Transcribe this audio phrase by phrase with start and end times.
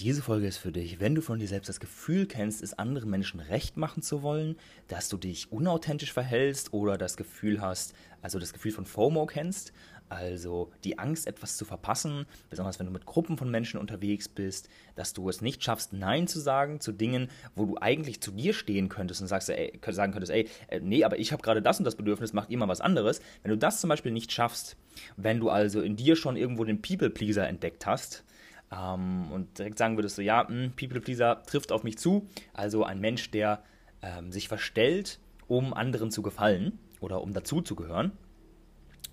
[0.00, 3.10] Diese Folge ist für dich, wenn du von dir selbst das Gefühl kennst, es anderen
[3.10, 4.56] Menschen recht machen zu wollen,
[4.88, 7.92] dass du dich unauthentisch verhältst oder das Gefühl hast,
[8.22, 9.74] also das Gefühl von FOMO kennst,
[10.08, 14.70] also die Angst, etwas zu verpassen, besonders wenn du mit Gruppen von Menschen unterwegs bist,
[14.94, 18.54] dass du es nicht schaffst, Nein zu sagen zu Dingen, wo du eigentlich zu dir
[18.54, 21.78] stehen könntest und sagst, ey, sagen könntest, ey, äh, nee, aber ich habe gerade das
[21.78, 23.20] und das Bedürfnis, macht ihr mal was anderes.
[23.42, 24.78] Wenn du das zum Beispiel nicht schaffst,
[25.18, 28.24] wenn du also in dir schon irgendwo den People-Pleaser entdeckt hast,
[28.72, 32.84] ähm, und direkt sagen würdest du, ja, hm, People Pleaser trifft auf mich zu, also
[32.84, 33.62] ein Mensch, der
[34.02, 35.18] ähm, sich verstellt,
[35.48, 38.12] um anderen zu gefallen oder um dazu zu gehören.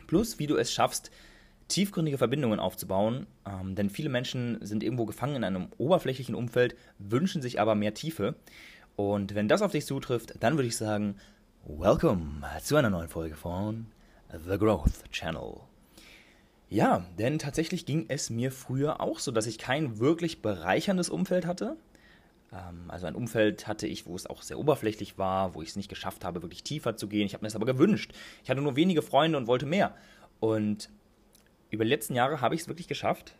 [0.06, 1.12] Plus, wie du es schaffst,
[1.68, 7.42] tiefgründige Verbindungen aufzubauen, ähm, denn viele Menschen sind irgendwo gefangen in einem oberflächlichen Umfeld, wünschen
[7.42, 8.36] sich aber mehr Tiefe.
[8.96, 11.18] Und wenn das auf dich zutrifft, dann würde ich sagen,
[11.66, 13.88] welcome zu einer neuen Folge von
[14.32, 15.62] The Growth Channel.
[16.70, 21.46] Ja, denn tatsächlich ging es mir früher auch so, dass ich kein wirklich bereicherndes Umfeld
[21.46, 21.78] hatte.
[22.52, 25.76] Ähm, also ein Umfeld hatte ich, wo es auch sehr oberflächlich war, wo ich es
[25.78, 27.26] nicht geschafft habe, wirklich tiefer zu gehen.
[27.26, 28.12] Ich habe mir das aber gewünscht.
[28.44, 29.96] Ich hatte nur wenige Freunde und wollte mehr.
[30.42, 30.90] Und
[31.70, 33.36] über die letzten Jahre habe ich es wirklich geschafft,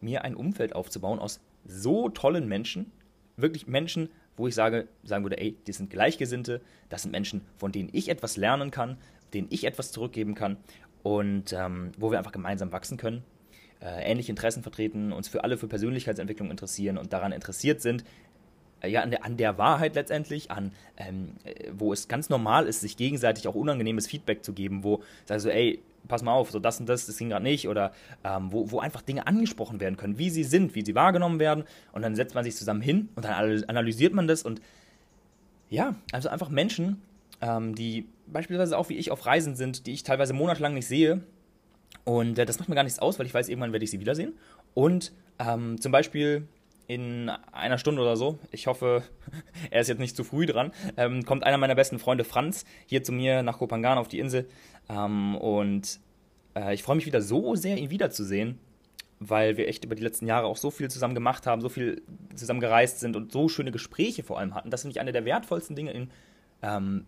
[0.00, 2.90] mir ein Umfeld aufzubauen aus so tollen Menschen,
[3.36, 7.70] wirklich Menschen, wo ich sage, sagen würde, ey, die sind Gleichgesinnte, das sind Menschen, von
[7.70, 8.96] denen ich etwas lernen kann,
[9.34, 10.56] denen ich etwas zurückgeben kann
[11.02, 13.24] und ähm, wo wir einfach gemeinsam wachsen können,
[13.80, 18.04] äh, ähnliche Interessen vertreten, uns für alle für Persönlichkeitsentwicklung interessieren und daran interessiert sind,
[18.80, 22.66] äh, ja, an der, an der Wahrheit letztendlich, an ähm, äh, wo es ganz normal
[22.66, 26.50] ist, sich gegenseitig auch unangenehmes Feedback zu geben, wo sagst du, ey, pass mal auf,
[26.50, 27.92] so das und das, das ging gerade nicht, oder
[28.24, 31.64] ähm, wo, wo einfach Dinge angesprochen werden können, wie sie sind, wie sie wahrgenommen werden,
[31.92, 34.60] und dann setzt man sich zusammen hin und dann analysiert man das und
[35.70, 37.00] ja, also einfach Menschen,
[37.42, 41.22] ähm, die beispielsweise auch wie ich auf Reisen sind, die ich teilweise monatelang nicht sehe.
[42.04, 44.00] Und äh, das macht mir gar nichts aus, weil ich weiß, irgendwann werde ich sie
[44.00, 44.34] wiedersehen.
[44.72, 46.46] Und ähm, zum Beispiel
[46.86, 49.02] in einer Stunde oder so, ich hoffe,
[49.70, 53.02] er ist jetzt nicht zu früh dran, ähm, kommt einer meiner besten Freunde, Franz, hier
[53.02, 54.48] zu mir nach Kopangan auf die Insel.
[54.88, 56.00] Ähm, und
[56.54, 58.58] äh, ich freue mich wieder so sehr, ihn wiederzusehen,
[59.18, 62.02] weil wir echt über die letzten Jahre auch so viel zusammen gemacht haben, so viel
[62.34, 64.70] zusammen gereist sind und so schöne Gespräche vor allem hatten.
[64.70, 66.10] Das finde ich eine der wertvollsten Dinge in
[66.62, 67.06] ähm,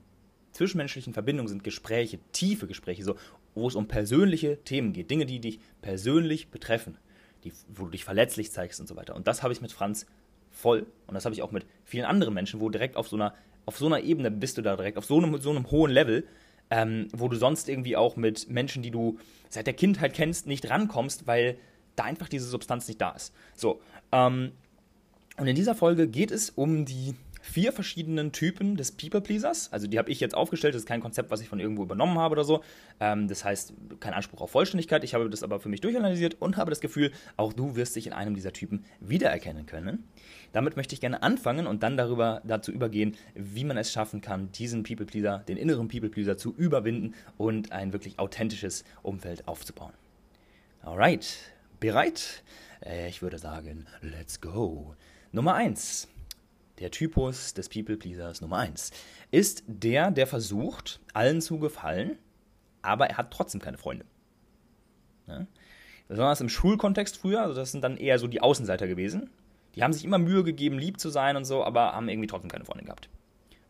[0.55, 3.17] zwischenmenschlichen Verbindungen sind Gespräche, tiefe Gespräche, so,
[3.55, 6.97] wo es um persönliche Themen geht, Dinge, die dich persönlich betreffen,
[7.45, 9.15] die, wo du dich verletzlich zeigst und so weiter.
[9.15, 10.07] Und das habe ich mit Franz
[10.51, 13.35] voll und das habe ich auch mit vielen anderen Menschen, wo direkt auf so einer,
[13.67, 16.27] auf so einer Ebene bist du da direkt, auf so einem, so einem hohen Level,
[16.71, 20.71] ähm, wo du sonst irgendwie auch mit Menschen, die du seit der Kindheit kennst, nicht
[20.71, 21.59] rankommst, weil
[21.97, 23.35] da einfach diese Substanz nicht da ist.
[23.55, 23.81] So,
[24.13, 24.53] ähm,
[25.37, 29.71] und in dieser Folge geht es um die vier verschiedenen Typen des People Pleasers.
[29.71, 30.75] Also die habe ich jetzt aufgestellt.
[30.75, 32.65] Das ist kein Konzept, was ich von irgendwo übernommen habe oder so.
[33.01, 35.05] Ähm, das heißt, kein Anspruch auf Vollständigkeit.
[35.05, 38.07] Ich habe das aber für mich durchanalysiert und habe das Gefühl, auch du wirst dich
[38.07, 40.05] in einem dieser Typen wiedererkennen können.
[40.53, 44.51] Damit möchte ich gerne anfangen und dann darüber dazu übergehen, wie man es schaffen kann,
[44.53, 49.93] diesen People Pleaser, den inneren People Pleaser zu überwinden und ein wirklich authentisches Umfeld aufzubauen.
[50.83, 51.37] Alright,
[51.79, 52.43] bereit?
[52.83, 54.95] Äh, ich würde sagen, let's go.
[55.31, 56.09] Nummer 1
[56.79, 58.91] der Typus des People Pleasers Nummer 1
[59.31, 62.19] ist der, der versucht, allen zu gefallen,
[62.83, 64.05] aber er hat trotzdem keine Freunde.
[65.27, 65.47] Ja?
[66.09, 69.31] Besonders im Schulkontext früher, also das sind dann eher so die Außenseiter gewesen.
[69.75, 72.51] Die haben sich immer Mühe gegeben, lieb zu sein und so, aber haben irgendwie trotzdem
[72.51, 73.09] keine Freunde gehabt.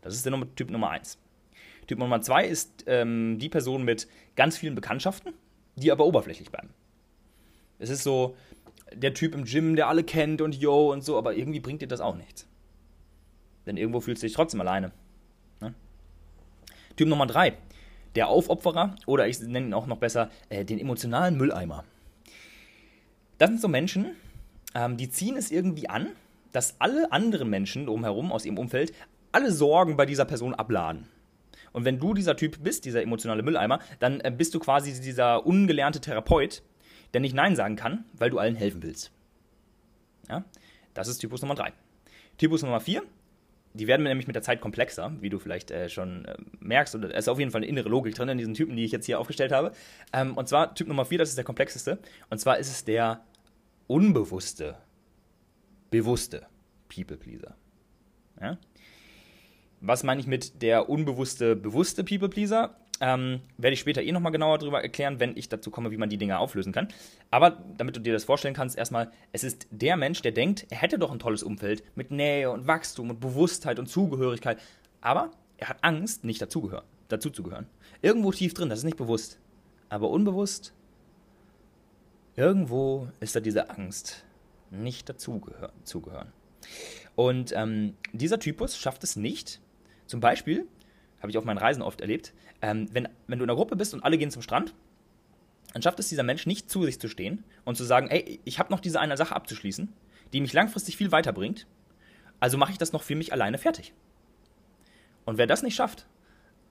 [0.01, 1.17] Das ist der Nummer, Typ Nummer 1.
[1.87, 5.33] Typ Nummer 2 ist ähm, die Person mit ganz vielen Bekanntschaften,
[5.75, 6.69] die aber oberflächlich bleiben.
[7.79, 8.35] Es ist so
[8.93, 11.87] der Typ im Gym, der alle kennt und yo und so, aber irgendwie bringt dir
[11.87, 12.47] das auch nichts.
[13.65, 14.91] Denn irgendwo fühlst du dich trotzdem alleine.
[15.61, 15.73] Ne?
[16.95, 17.57] Typ Nummer 3.
[18.15, 21.83] Der Aufopferer oder ich nenne ihn auch noch besser äh, den emotionalen Mülleimer.
[23.37, 24.15] Das sind so Menschen,
[24.73, 26.07] ähm, die ziehen es irgendwie an,
[26.51, 28.93] dass alle anderen Menschen drumherum aus ihrem Umfeld
[29.33, 31.07] alle Sorgen bei dieser Person abladen.
[31.73, 35.45] Und wenn du dieser Typ bist, dieser emotionale Mülleimer, dann äh, bist du quasi dieser
[35.45, 36.63] ungelernte Therapeut,
[37.13, 39.11] der nicht Nein sagen kann, weil du allen helfen willst.
[40.29, 40.45] Ja?
[40.93, 41.73] Das ist Typus Nummer 3.
[42.37, 43.03] Typus Nummer 4
[43.75, 46.95] die werden nämlich mit der Zeit komplexer, wie du vielleicht äh, schon äh, merkst.
[46.95, 48.91] Und es ist auf jeden Fall eine innere Logik drin in diesen Typen, die ich
[48.91, 49.71] jetzt hier aufgestellt habe.
[50.13, 51.99] Ähm, und zwar Typ Nummer 4, das ist der komplexeste.
[52.29, 53.23] Und zwar ist es der
[53.87, 54.77] unbewusste,
[55.91, 56.47] bewusste
[56.87, 57.55] People Pleaser.
[58.41, 58.57] Ja?
[59.81, 62.77] Was meine ich mit der unbewusste, bewusste People Pleaser?
[63.01, 66.09] Ähm, werde ich später eh nochmal genauer darüber erklären, wenn ich dazu komme, wie man
[66.09, 66.87] die Dinge auflösen kann.
[67.29, 70.77] Aber damit du dir das vorstellen kannst, erstmal, es ist der Mensch, der denkt, er
[70.77, 74.59] hätte doch ein tolles Umfeld mit Nähe und Wachstum und Bewusstheit und Zugehörigkeit.
[75.01, 77.31] Aber er hat Angst, nicht dazugehören, dazu.
[78.01, 79.39] Irgendwo tief drin, das ist nicht bewusst.
[79.89, 80.73] Aber unbewusst,
[82.35, 84.23] irgendwo ist da diese Angst,
[84.71, 86.31] nicht dazugehören.
[87.15, 89.61] Und ähm, dieser Typus schafft es nicht,
[90.05, 90.67] zum Beispiel,
[91.19, 93.93] habe ich auf meinen Reisen oft erlebt, ähm, wenn, wenn du in einer Gruppe bist
[93.93, 94.73] und alle gehen zum Strand,
[95.73, 98.59] dann schafft es dieser Mensch nicht zu sich zu stehen und zu sagen, ey, ich
[98.59, 99.91] habe noch diese eine Sache abzuschließen,
[100.33, 101.67] die mich langfristig viel weiterbringt,
[102.39, 103.93] also mache ich das noch für mich alleine fertig.
[105.25, 106.07] Und wer das nicht schafft,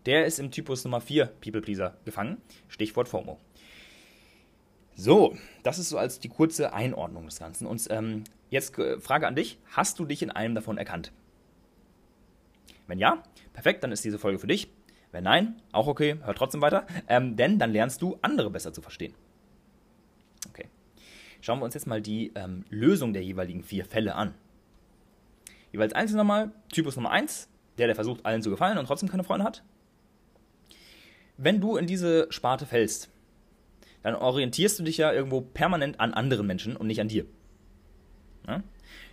[0.06, 2.40] der ist im Typus Nummer 4 People Pleaser gefangen.
[2.69, 3.38] Stichwort FOMO.
[4.96, 7.66] So, das ist so als die kurze Einordnung des Ganzen.
[7.66, 11.12] Und ähm, jetzt äh, Frage an dich: Hast du dich in einem davon erkannt?
[12.86, 13.22] Wenn ja,
[13.52, 14.69] perfekt, dann ist diese Folge für dich.
[15.14, 18.82] Wenn nein, auch okay, hör trotzdem weiter, ähm, denn dann lernst du andere besser zu
[18.82, 19.14] verstehen.
[20.50, 20.69] Okay.
[21.40, 24.34] Schauen wir uns jetzt mal die ähm, Lösung der jeweiligen vier Fälle an.
[25.70, 26.50] Jeweils einzeln nochmal.
[26.72, 29.62] Typus Nummer 1, der, der versucht, allen zu gefallen und trotzdem keine Freunde hat.
[31.37, 33.08] Wenn du in diese Sparte fällst,
[34.02, 37.25] dann orientierst du dich ja irgendwo permanent an anderen Menschen und nicht an dir.
[38.49, 38.64] Ja?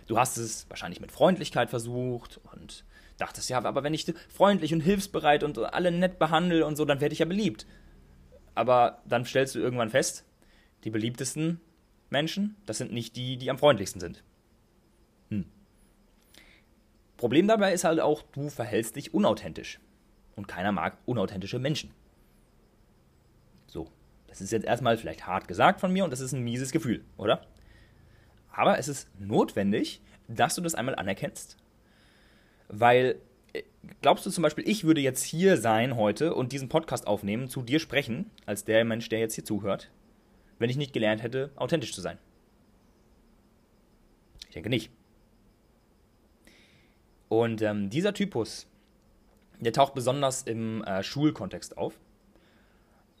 [0.08, 2.84] Du hast es wahrscheinlich mit Freundlichkeit versucht und
[3.22, 7.00] dachtest, ja, aber wenn ich freundlich und hilfsbereit und alle nett behandle und so, dann
[7.00, 7.66] werde ich ja beliebt.
[8.54, 10.24] Aber dann stellst du irgendwann fest,
[10.84, 11.60] die beliebtesten
[12.10, 14.22] Menschen, das sind nicht die, die am freundlichsten sind.
[15.30, 15.46] Hm.
[17.16, 19.80] Problem dabei ist halt auch, du verhältst dich unauthentisch.
[20.34, 21.90] Und keiner mag unauthentische Menschen.
[23.66, 23.88] So,
[24.26, 27.04] das ist jetzt erstmal vielleicht hart gesagt von mir und das ist ein mieses Gefühl,
[27.16, 27.46] oder?
[28.50, 31.56] Aber es ist notwendig, dass du das einmal anerkennst
[32.72, 33.20] weil
[33.52, 33.62] äh,
[34.00, 37.62] glaubst du zum Beispiel, ich würde jetzt hier sein heute und diesen Podcast aufnehmen, zu
[37.62, 39.90] dir sprechen, als der Mensch, der jetzt hier zuhört,
[40.58, 42.18] wenn ich nicht gelernt hätte, authentisch zu sein?
[44.48, 44.90] Ich denke nicht.
[47.28, 48.66] Und ähm, dieser Typus,
[49.60, 51.98] der taucht besonders im äh, Schulkontext auf.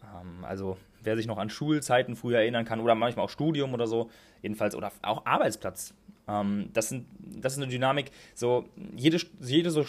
[0.02, 3.86] Ähm, also wer sich noch an Schulzeiten früher erinnern kann oder manchmal auch Studium oder
[3.86, 4.10] so,
[4.40, 5.94] jedenfalls, oder auch Arbeitsplatz.
[6.28, 9.84] Ähm, das, sind, das ist eine Dynamik, so jede, jede so.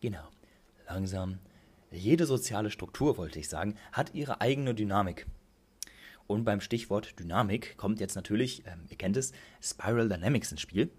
[0.00, 0.28] Genau,
[0.88, 1.38] langsam.
[1.90, 5.26] Jede soziale Struktur, wollte ich sagen, hat ihre eigene Dynamik.
[6.26, 9.32] Und beim Stichwort Dynamik kommt jetzt natürlich, ähm, ihr kennt es,
[9.62, 10.90] Spiral Dynamics ins Spiel.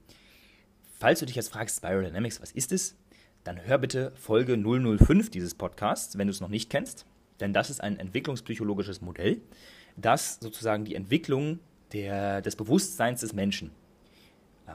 [0.99, 2.95] Falls du dich jetzt fragst, Spiral Dynamics, was ist es?
[3.43, 7.05] Dann hör bitte Folge 005 dieses Podcasts, wenn du es noch nicht kennst.
[7.39, 9.41] Denn das ist ein entwicklungspsychologisches Modell,
[9.95, 11.59] das sozusagen die Entwicklung
[11.93, 13.71] der, des Bewusstseins des Menschen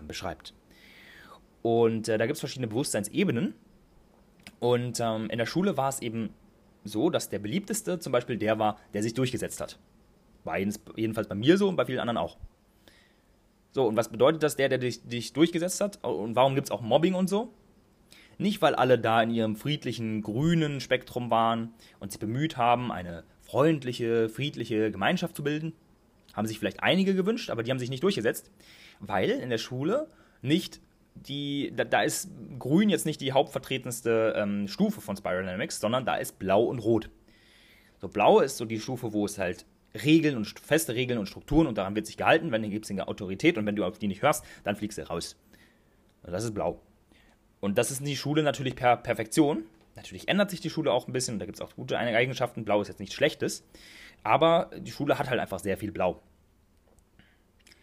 [0.00, 0.54] beschreibt.
[1.62, 3.54] Und äh, da gibt es verschiedene Bewusstseinsebenen.
[4.58, 6.30] Und ähm, in der Schule war es eben
[6.84, 9.78] so, dass der beliebteste zum Beispiel der war, der sich durchgesetzt hat.
[10.44, 12.36] War jedenfalls bei mir so und bei vielen anderen auch.
[13.70, 16.04] So, und was bedeutet das, der, der dich, dich durchgesetzt hat?
[16.04, 17.54] Und warum gibt es auch Mobbing und so?
[18.38, 23.24] Nicht, weil alle da in ihrem friedlichen, grünen Spektrum waren und sich bemüht haben, eine
[23.40, 25.72] freundliche, friedliche Gemeinschaft zu bilden.
[26.34, 28.50] Haben sich vielleicht einige gewünscht, aber die haben sich nicht durchgesetzt
[29.02, 30.06] weil in der Schule
[30.40, 30.80] nicht
[31.14, 36.06] die, da, da ist grün jetzt nicht die hauptvertretendste ähm, Stufe von Spiral Dynamics, sondern
[36.06, 37.10] da ist blau und rot.
[38.00, 39.66] So blau ist so die Stufe, wo es halt
[40.04, 43.08] Regeln und feste Regeln und Strukturen und daran wird sich gehalten, wenn gibt es eine
[43.08, 45.36] Autorität und wenn du auf die nicht hörst, dann fliegst du raus.
[46.22, 46.80] Und das ist blau.
[47.60, 49.64] Und das ist die Schule natürlich per Perfektion.
[49.96, 52.64] Natürlich ändert sich die Schule auch ein bisschen und da gibt es auch gute Eigenschaften.
[52.64, 53.64] Blau ist jetzt nichts Schlechtes.
[54.22, 56.22] Aber die Schule hat halt einfach sehr viel Blau.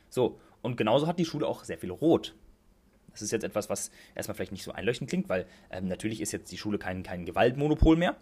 [0.09, 2.35] So, und genauso hat die Schule auch sehr viel Rot.
[3.11, 6.31] Das ist jetzt etwas, was erstmal vielleicht nicht so einleuchtend klingt, weil ähm, natürlich ist
[6.31, 8.15] jetzt die Schule kein, kein Gewaltmonopol mehr.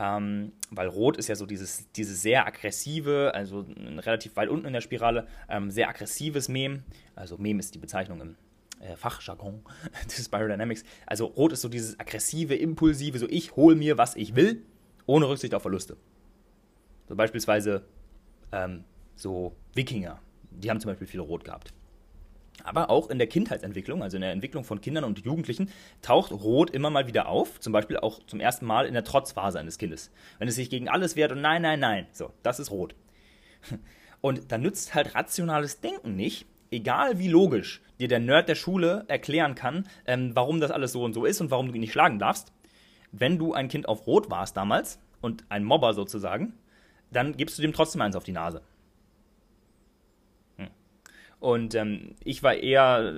[0.00, 4.72] Ähm, weil Rot ist ja so dieses, dieses sehr aggressive, also relativ weit unten in
[4.72, 6.84] der Spirale, ähm, sehr aggressives Mem.
[7.16, 8.36] Also Mem ist die Bezeichnung im
[8.80, 9.62] äh, Fachjargon
[10.04, 10.84] des Spiral Dynamics.
[11.04, 14.62] Also Rot ist so dieses aggressive, impulsive, so ich hole mir, was ich will,
[15.06, 15.96] ohne Rücksicht auf Verluste.
[17.08, 17.84] So beispielsweise
[18.52, 18.84] ähm,
[19.16, 21.72] so Wikinger die haben zum Beispiel viel Rot gehabt.
[22.64, 25.70] Aber auch in der Kindheitsentwicklung, also in der Entwicklung von Kindern und Jugendlichen,
[26.02, 27.60] taucht Rot immer mal wieder auf.
[27.60, 30.10] Zum Beispiel auch zum ersten Mal in der Trotzphase eines Kindes.
[30.38, 32.06] Wenn es sich gegen alles wehrt und nein, nein, nein.
[32.12, 32.94] So, das ist Rot.
[34.20, 39.04] Und da nützt halt rationales Denken nicht, egal wie logisch dir der Nerd der Schule
[39.06, 41.92] erklären kann, ähm, warum das alles so und so ist und warum du ihn nicht
[41.92, 42.52] schlagen darfst.
[43.12, 46.54] Wenn du ein Kind auf Rot warst damals und ein Mobber sozusagen,
[47.10, 48.62] dann gibst du dem trotzdem eins auf die Nase.
[51.40, 53.12] Und ähm, ich war eher,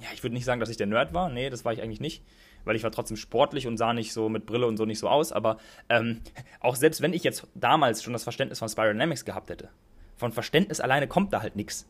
[0.00, 1.28] ja, ich würde nicht sagen, dass ich der Nerd war.
[1.28, 2.22] Nee, das war ich eigentlich nicht.
[2.64, 5.08] Weil ich war trotzdem sportlich und sah nicht so mit Brille und so nicht so
[5.08, 5.32] aus.
[5.32, 6.20] Aber ähm,
[6.60, 9.68] auch selbst wenn ich jetzt damals schon das Verständnis von Spiral Dynamics gehabt hätte,
[10.16, 11.86] von Verständnis alleine kommt da halt nichts.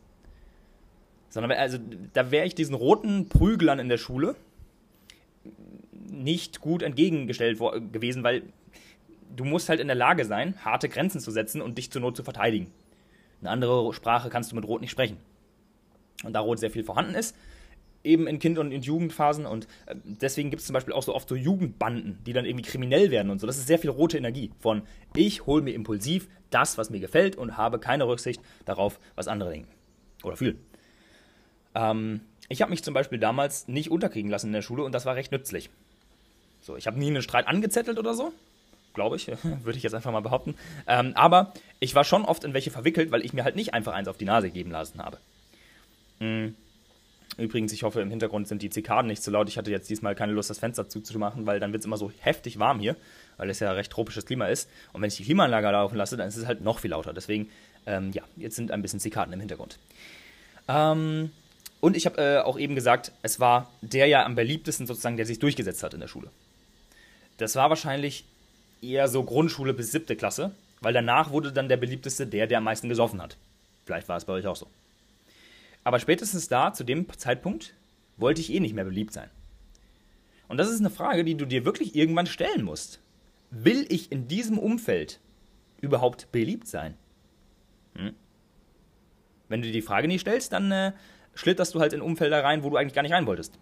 [1.29, 1.79] Sondern also,
[2.13, 4.35] da wäre ich diesen roten Prüglern in der Schule
[6.11, 7.57] nicht gut entgegengestellt
[7.91, 8.43] gewesen, weil
[9.35, 12.15] du musst halt in der Lage sein, harte Grenzen zu setzen und dich zur Not
[12.15, 12.71] zu verteidigen.
[13.41, 15.17] Eine andere Sprache kannst du mit Rot nicht sprechen.
[16.23, 17.35] und da sehr viel vorhanden ist
[18.03, 21.15] eben in Kind- und in Jugendphasen und äh, deswegen gibt es zum Beispiel auch so
[21.15, 23.47] oft so Jugendbanden, die dann irgendwie kriminell werden und so.
[23.47, 24.83] Das ist sehr viel rote Energie von
[25.15, 29.51] ich hole mir impulsiv das, was mir gefällt und habe keine Rücksicht darauf, was andere
[29.51, 29.69] denken
[30.23, 30.59] oder fühlen.
[31.75, 35.05] Ähm, ich habe mich zum Beispiel damals nicht unterkriegen lassen in der Schule und das
[35.05, 35.69] war recht nützlich.
[36.61, 38.31] So, ich habe nie einen Streit angezettelt oder so,
[38.93, 39.27] glaube ich,
[39.63, 40.55] würde ich jetzt einfach mal behaupten.
[40.87, 43.93] Ähm, aber ich war schon oft in welche verwickelt, weil ich mir halt nicht einfach
[43.93, 45.17] eins auf die Nase geben lassen habe.
[46.19, 46.55] Mhm.
[47.37, 49.49] Übrigens, ich hoffe, im Hintergrund sind die Zikaden nicht zu laut.
[49.49, 52.11] Ich hatte jetzt diesmal keine Lust, das Fenster zuzumachen, weil dann wird es immer so
[52.19, 52.95] heftig warm hier,
[53.37, 54.69] weil es ja recht tropisches Klima ist.
[54.91, 57.11] Und wenn ich die Klimaanlage laufen lasse, dann ist es halt noch viel lauter.
[57.11, 57.49] Deswegen,
[57.87, 59.79] ähm, ja, jetzt sind ein bisschen Zikaden im Hintergrund.
[60.67, 61.31] Ähm,
[61.79, 65.25] und ich habe äh, auch eben gesagt, es war der ja am beliebtesten sozusagen, der
[65.25, 66.29] sich durchgesetzt hat in der Schule.
[67.37, 68.25] Das war wahrscheinlich
[68.83, 72.65] eher so Grundschule bis siebte Klasse, weil danach wurde dann der beliebteste der, der am
[72.65, 73.37] meisten gesoffen hat.
[73.85, 74.67] Vielleicht war es bei euch auch so.
[75.83, 77.73] Aber spätestens da, zu dem Zeitpunkt,
[78.17, 79.29] wollte ich eh nicht mehr beliebt sein.
[80.47, 82.99] Und das ist eine Frage, die du dir wirklich irgendwann stellen musst.
[83.49, 85.19] Will ich in diesem Umfeld
[85.81, 86.95] überhaupt beliebt sein?
[87.95, 88.13] Hm?
[89.49, 90.93] Wenn du dir die Frage nicht stellst, dann äh,
[91.35, 93.57] schlitterst du halt in Umfelder rein, wo du eigentlich gar nicht rein wolltest.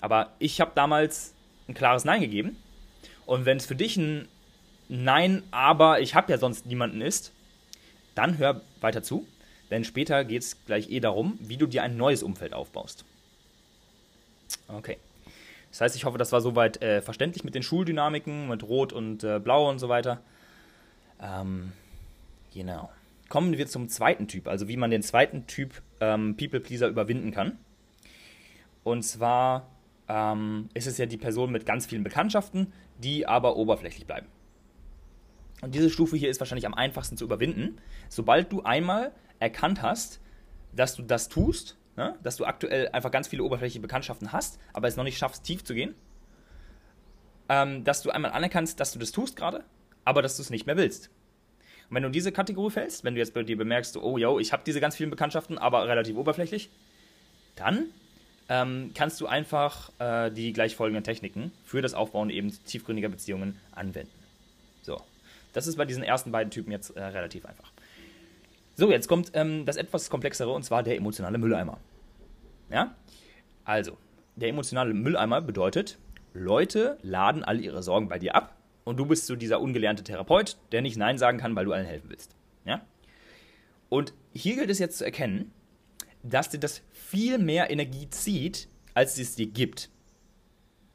[0.00, 1.34] Aber ich habe damals
[1.66, 2.56] ein klares Nein gegeben.
[3.28, 4.26] Und wenn es für dich ein
[4.88, 7.32] Nein, aber ich habe ja sonst niemanden ist,
[8.14, 9.26] dann hör weiter zu
[9.70, 13.04] denn später geht es gleich eh darum, wie du dir ein neues Umfeld aufbaust.
[14.68, 14.96] Okay.
[15.70, 19.22] Das heißt, ich hoffe, das war soweit äh, verständlich mit den Schuldynamiken, mit Rot und
[19.22, 20.20] äh, Blau und so weiter.
[21.20, 21.72] Ähm,
[22.54, 22.90] genau.
[23.28, 27.32] Kommen wir zum zweiten Typ, also wie man den zweiten Typ ähm, People Pleaser überwinden
[27.32, 27.58] kann.
[28.84, 29.66] Und zwar
[30.08, 34.26] ähm, ist es ja die Person mit ganz vielen Bekanntschaften, die aber oberflächlich bleiben.
[35.60, 37.80] Und diese Stufe hier ist wahrscheinlich am einfachsten zu überwinden.
[38.08, 40.20] Sobald du einmal erkannt hast,
[40.72, 42.16] dass du das tust, ne?
[42.22, 45.64] dass du aktuell einfach ganz viele oberflächliche Bekanntschaften hast, aber es noch nicht schaffst, tief
[45.64, 45.94] zu gehen,
[47.48, 49.64] ähm, dass du einmal anerkannst, dass du das tust gerade,
[50.04, 51.10] aber dass du es nicht mehr willst.
[51.88, 54.38] Und wenn du in diese Kategorie fällst, wenn du jetzt bei dir bemerkst, oh, yo,
[54.38, 56.70] ich habe diese ganz vielen Bekanntschaften, aber relativ oberflächlich,
[57.56, 57.86] dann
[58.48, 63.58] ähm, kannst du einfach äh, die gleich folgenden Techniken für das Aufbauen eben tiefgründiger Beziehungen
[63.72, 64.12] anwenden.
[64.82, 65.00] So,
[65.52, 67.72] das ist bei diesen ersten beiden Typen jetzt äh, relativ einfach.
[68.76, 71.78] So, jetzt kommt ähm, das etwas komplexere und zwar der emotionale Mülleimer.
[72.70, 72.94] Ja?
[73.64, 73.98] Also,
[74.36, 75.98] der emotionale Mülleimer bedeutet,
[76.32, 80.56] Leute laden all ihre Sorgen bei dir ab und du bist so dieser ungelernte Therapeut,
[80.72, 82.34] der nicht Nein sagen kann, weil du allen helfen willst.
[82.64, 82.80] Ja?
[83.88, 85.52] Und hier gilt es jetzt zu erkennen,
[86.22, 89.90] dass dir das viel mehr Energie zieht, als es dir gibt,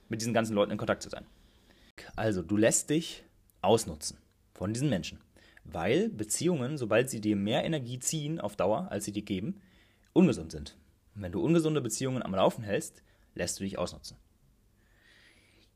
[0.10, 1.26] mit diesen ganzen Leuten in Kontakt zu sein.
[2.16, 3.24] Also, du lässt dich
[3.62, 4.18] ausnutzen
[4.54, 5.20] von diesen Menschen
[5.64, 9.62] weil Beziehungen, sobald sie dir mehr Energie ziehen auf Dauer, als sie dir geben,
[10.14, 10.78] ungesund sind.
[11.16, 13.04] Und wenn du ungesunde Beziehungen am Laufen hältst,
[13.36, 14.18] lässt du dich ausnutzen.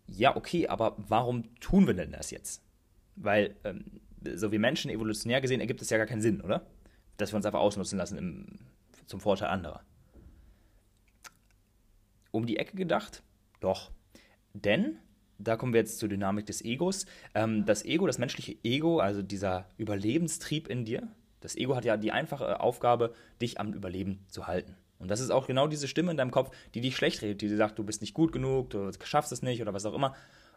[0.07, 2.63] Ja, okay, aber warum tun wir denn das jetzt?
[3.15, 4.01] Weil, ähm,
[4.35, 6.65] so wie Menschen evolutionär gesehen, ergibt es ja gar keinen Sinn, oder?
[7.17, 8.45] Dass wir uns einfach ausnutzen lassen im,
[9.07, 9.81] zum Vorteil anderer.
[12.31, 13.23] Um die Ecke gedacht?
[13.59, 13.91] Doch.
[14.53, 14.99] Denn
[15.39, 17.05] da kommen wir jetzt zur Dynamik des Egos.
[17.33, 21.07] Ähm, das Ego, das menschliche Ego, also dieser Überlebenstrieb in dir,
[21.39, 24.75] das Ego hat ja die einfache Aufgabe, dich am Überleben zu halten.
[24.99, 27.47] Und das ist auch genau diese Stimme in deinem Kopf, die dich schlecht redet, die
[27.47, 30.15] dir sagt, du bist nicht gut genug, du schaffst es nicht oder was auch immer.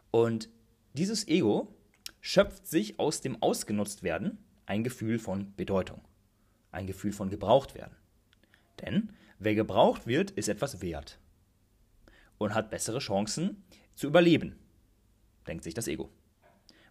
[0.09, 0.49] Und
[0.93, 1.75] dieses Ego
[2.19, 6.01] schöpft sich aus dem Ausgenutztwerden ein Gefühl von Bedeutung,
[6.71, 7.95] ein Gefühl von gebraucht werden.
[8.81, 11.19] Denn wer gebraucht wird, ist etwas wert
[12.37, 13.63] und hat bessere Chancen
[13.95, 14.55] zu überleben
[15.47, 16.09] denkt sich das Ego.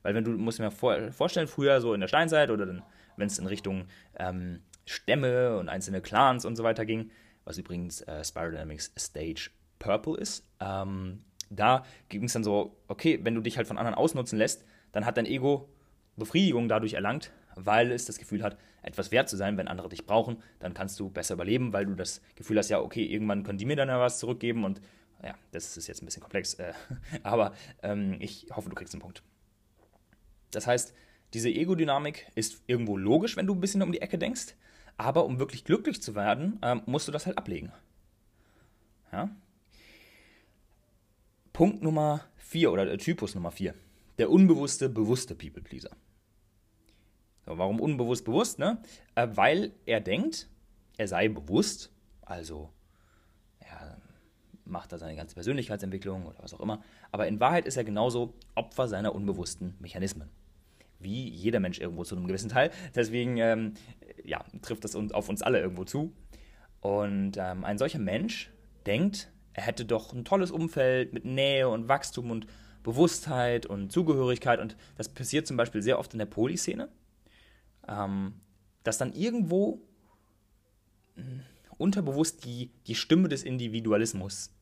[0.02, 2.82] Weil wenn du, musst dir mal vorstellen, früher so in der Steinzeit oder
[3.16, 3.86] wenn es in Richtung
[4.18, 7.10] ähm, Stämme und einzelne Clans und so weiter ging,
[7.44, 13.20] was übrigens äh, Spiral Dynamics Stage Purple ist, ähm, da ging es dann so, okay,
[13.22, 15.68] wenn du dich halt von anderen ausnutzen lässt, dann hat dein Ego
[16.16, 20.06] Befriedigung dadurch erlangt, weil es das Gefühl hat, etwas wert zu sein, wenn andere dich
[20.06, 23.58] brauchen, dann kannst du besser überleben, weil du das Gefühl hast, ja, okay, irgendwann können
[23.58, 24.80] die mir dann ja was zurückgeben und
[25.22, 26.72] ja, das ist jetzt ein bisschen komplex, äh,
[27.22, 27.52] aber
[27.82, 29.22] ähm, ich hoffe, du kriegst einen Punkt.
[30.50, 30.94] Das heißt,
[31.34, 34.54] diese Ego-Dynamik ist irgendwo logisch, wenn du ein bisschen um die Ecke denkst,
[34.96, 37.72] aber um wirklich glücklich zu werden, ähm, musst du das halt ablegen.
[39.12, 39.30] Ja?
[41.52, 43.74] Punkt Nummer 4 oder der Typus Nummer 4.
[44.18, 45.90] Der unbewusste, bewusste People-Pleaser.
[47.50, 48.60] So, warum unbewusst bewusst?
[48.60, 48.78] Ne?
[49.16, 50.48] Äh, weil er denkt,
[50.96, 51.90] er sei bewusst,
[52.22, 52.70] also
[54.64, 56.80] macht er seine ganze Persönlichkeitsentwicklung oder was auch immer.
[57.10, 60.30] Aber in Wahrheit ist er genauso Opfer seiner unbewussten Mechanismen.
[61.00, 62.70] Wie jeder Mensch irgendwo zu einem gewissen Teil.
[62.94, 63.74] Deswegen ähm,
[64.22, 66.12] ja, trifft das auf uns alle irgendwo zu.
[66.80, 68.52] Und ähm, ein solcher Mensch
[68.86, 72.46] denkt, er hätte doch ein tolles Umfeld mit Nähe und Wachstum und
[72.84, 74.60] Bewusstheit und Zugehörigkeit.
[74.60, 76.88] Und das passiert zum Beispiel sehr oft in der Polyszene,
[77.90, 78.40] ähm,
[78.84, 79.82] dass dann irgendwo
[81.16, 81.42] hm,
[81.76, 84.54] unterbewusst die, die Stimme des Individualismus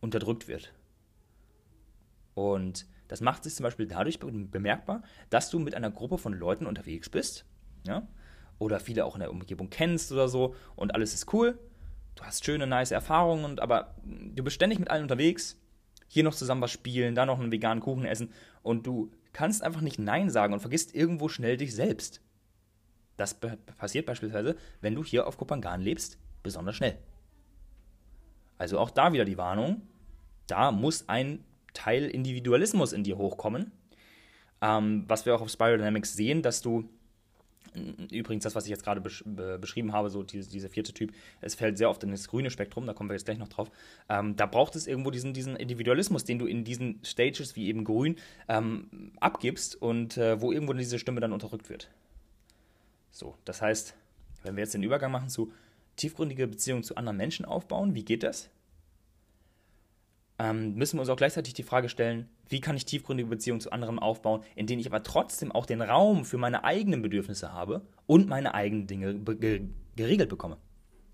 [0.00, 0.74] unterdrückt wird.
[2.34, 6.66] Und das macht sich zum Beispiel dadurch bemerkbar, dass du mit einer Gruppe von Leuten
[6.66, 7.46] unterwegs bist,
[7.86, 8.06] ja,
[8.58, 11.58] oder viele auch in der Umgebung kennst oder so und alles ist cool.
[12.16, 15.60] Du hast schöne, nice Erfahrungen, und, aber du bist ständig mit allen unterwegs.
[16.08, 19.82] Hier noch zusammen was spielen, da noch einen veganen Kuchen essen und du kannst einfach
[19.82, 22.22] nicht Nein sagen und vergisst irgendwo schnell dich selbst.
[23.18, 23.38] Das
[23.76, 26.96] passiert beispielsweise, wenn du hier auf Kopangan lebst, besonders schnell.
[28.56, 29.82] Also auch da wieder die Warnung,
[30.46, 31.44] da muss ein
[31.74, 33.72] Teil Individualismus in dir hochkommen.
[34.60, 36.88] Ähm, was wir auch auf Spiral Dynamics sehen, dass du
[38.10, 41.54] Übrigens, das, was ich jetzt gerade besch beschrieben habe, so diese, dieser vierte Typ, es
[41.54, 43.70] fällt sehr oft in das grüne Spektrum, da kommen wir jetzt gleich noch drauf.
[44.08, 47.84] Ähm, da braucht es irgendwo diesen, diesen Individualismus, den du in diesen Stages wie eben
[47.84, 48.16] grün
[48.48, 51.90] ähm, abgibst und äh, wo irgendwo diese Stimme dann unterdrückt wird.
[53.18, 53.94] So, das heißt,
[54.44, 55.52] wenn wir jetzt den Übergang machen zu
[55.96, 58.50] tiefgründige Beziehungen zu anderen Menschen aufbauen, wie geht das?
[60.38, 63.72] ähm, müssen wir uns auch gleichzeitig die Frage stellen, wie kann ich tiefgründige Beziehungen zu
[63.72, 67.82] anderen aufbauen, in denen ich aber trotzdem auch den Raum für meine eigenen Bedürfnisse habe
[68.06, 69.20] und meine eigenen Dinge
[69.96, 70.56] geregelt bekomme.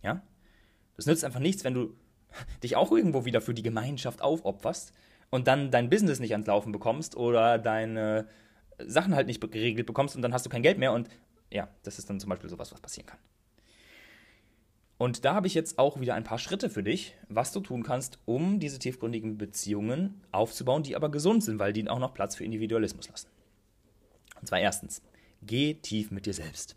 [0.03, 0.23] Ja?
[0.97, 1.95] Das nützt einfach nichts, wenn du
[2.63, 4.93] dich auch irgendwo wieder für die Gemeinschaft aufopferst
[5.31, 8.29] und dann dein Business nicht ans Laufen bekommst oder deine
[8.79, 11.09] Sachen halt nicht geregelt bekommst und dann hast du kein Geld mehr und
[11.55, 13.19] ja, das ist dann zum Beispiel sowas, was passieren kann.
[14.99, 17.83] Und da habe ich jetzt auch wieder ein paar Schritte für dich, was du tun
[17.85, 22.37] kannst, um diese tiefgründigen Beziehungen aufzubauen, die aber gesund sind, weil die auch noch Platz
[22.37, 23.29] für Individualismus lassen.
[24.41, 25.01] Und zwar erstens,
[25.43, 26.77] geh tief mit dir selbst.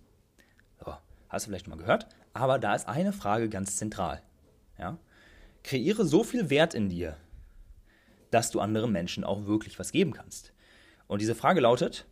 [0.84, 0.94] So,
[1.30, 4.22] hast du vielleicht mal gehört, aber da ist eine Frage ganz zentral.
[4.78, 5.00] Ja?
[5.64, 7.18] Kreiere so viel Wert in dir,
[8.30, 10.54] dass du anderen Menschen auch wirklich was geben kannst.
[11.08, 12.06] Und diese Frage lautet,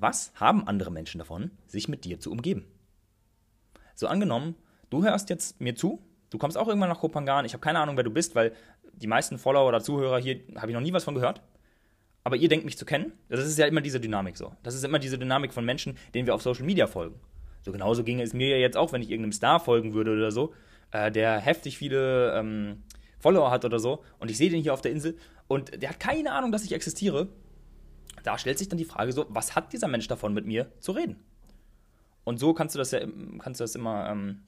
[0.00, 2.66] was haben andere Menschen davon, sich mit dir zu umgeben?
[3.94, 4.56] So angenommen,
[4.90, 7.96] du hörst jetzt mir zu, du kommst auch irgendwann nach Kopangan, ich habe keine Ahnung,
[7.96, 8.52] wer du bist, weil
[8.92, 11.42] die meisten Follower oder Zuhörer hier habe ich noch nie was von gehört.
[12.26, 13.12] Aber ihr denkt mich zu kennen.
[13.28, 14.52] Das ist ja immer diese Dynamik so.
[14.62, 17.20] Das ist immer diese Dynamik von Menschen, denen wir auf Social Media folgen.
[17.60, 20.30] So genauso ginge es mir ja jetzt auch, wenn ich irgendeinem Star folgen würde oder
[20.30, 20.54] so,
[20.90, 22.82] äh, der heftig viele ähm,
[23.18, 25.16] Follower hat oder so, und ich sehe den hier auf der Insel
[25.48, 27.28] und der hat keine Ahnung, dass ich existiere.
[28.24, 30.92] Da stellt sich dann die Frage so, was hat dieser Mensch davon, mit mir zu
[30.92, 31.16] reden?
[32.24, 33.00] Und so kannst du das ja,
[33.38, 34.40] kannst du das immer ähm,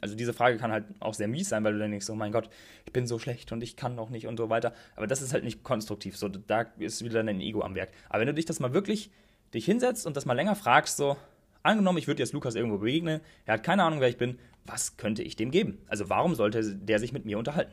[0.00, 2.32] also diese Frage kann halt auch sehr mies sein, weil du dann denkst, oh mein
[2.32, 2.48] Gott,
[2.86, 4.72] ich bin so schlecht und ich kann noch nicht und so weiter.
[4.96, 6.16] Aber das ist halt nicht konstruktiv.
[6.16, 7.90] So, da ist wieder dein Ego am Werk.
[8.08, 9.10] Aber wenn du dich das mal wirklich
[9.52, 11.16] dich hinsetzt und das mal länger fragst, so,
[11.62, 14.96] angenommen, ich würde jetzt Lukas irgendwo begegnen, er hat keine Ahnung, wer ich bin, was
[14.96, 15.78] könnte ich dem geben?
[15.88, 17.72] Also warum sollte der sich mit mir unterhalten?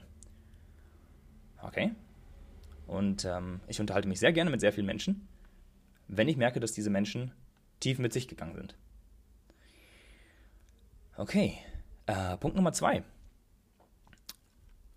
[1.61, 1.91] Okay.
[2.87, 5.27] Und ähm, ich unterhalte mich sehr gerne mit sehr vielen Menschen,
[6.09, 7.31] wenn ich merke, dass diese Menschen
[7.79, 8.75] tief mit sich gegangen sind.
[11.15, 11.57] Okay,
[12.07, 13.03] äh, Punkt Nummer zwei.